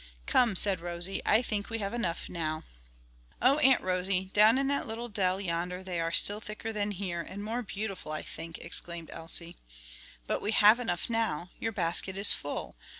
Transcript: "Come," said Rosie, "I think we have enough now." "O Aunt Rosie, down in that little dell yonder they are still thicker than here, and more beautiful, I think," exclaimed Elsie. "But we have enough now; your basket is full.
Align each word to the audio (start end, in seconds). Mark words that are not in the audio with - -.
"Come," 0.25 0.55
said 0.55 0.81
Rosie, 0.81 1.21
"I 1.27 1.43
think 1.43 1.69
we 1.69 1.77
have 1.77 1.93
enough 1.93 2.27
now." 2.27 2.63
"O 3.39 3.59
Aunt 3.59 3.83
Rosie, 3.83 4.31
down 4.33 4.57
in 4.57 4.65
that 4.67 4.87
little 4.87 5.09
dell 5.09 5.39
yonder 5.39 5.83
they 5.83 5.99
are 5.99 6.11
still 6.11 6.39
thicker 6.41 6.73
than 6.73 6.89
here, 6.89 7.21
and 7.21 7.43
more 7.43 7.61
beautiful, 7.61 8.11
I 8.11 8.23
think," 8.23 8.57
exclaimed 8.57 9.11
Elsie. 9.13 9.57
"But 10.25 10.41
we 10.41 10.53
have 10.53 10.79
enough 10.79 11.07
now; 11.07 11.51
your 11.59 11.71
basket 11.71 12.17
is 12.17 12.31
full. 12.31 12.75